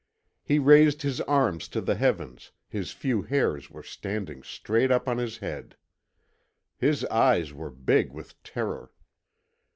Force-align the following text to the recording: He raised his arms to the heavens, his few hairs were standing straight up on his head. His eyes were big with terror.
He 0.41 0.57
raised 0.57 1.03
his 1.03 1.21
arms 1.21 1.67
to 1.67 1.79
the 1.79 1.93
heavens, 1.93 2.51
his 2.67 2.89
few 2.89 3.21
hairs 3.21 3.69
were 3.69 3.83
standing 3.83 4.41
straight 4.41 4.89
up 4.89 5.07
on 5.07 5.19
his 5.19 5.37
head. 5.37 5.75
His 6.75 7.05
eyes 7.05 7.53
were 7.53 7.69
big 7.69 8.11
with 8.11 8.41
terror. 8.41 8.91